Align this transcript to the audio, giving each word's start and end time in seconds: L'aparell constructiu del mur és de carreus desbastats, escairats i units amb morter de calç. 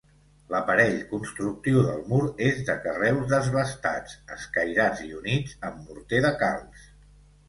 L'aparell 0.51 0.95
constructiu 1.09 1.75
del 1.89 1.99
mur 2.13 2.21
és 2.47 2.63
de 2.69 2.75
carreus 2.85 3.27
desbastats, 3.33 4.15
escairats 4.37 5.05
i 5.09 5.11
units 5.19 5.53
amb 5.71 5.77
morter 5.91 6.23
de 6.27 6.33
calç. 6.41 6.89